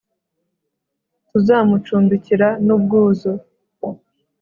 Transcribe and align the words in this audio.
tuzamucumbikira 1.29 2.47
n'ubwuzu 2.65 3.31